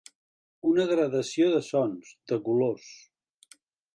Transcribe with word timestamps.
Una 0.69 0.85
gradació 0.91 1.51
de 1.55 1.59
sons, 1.67 2.09
de 2.33 2.41
colors. 2.49 2.91